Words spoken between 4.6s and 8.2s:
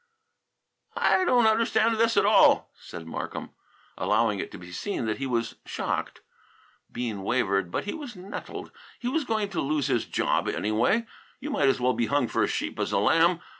seen that he was shocked. Bean wavered, but he was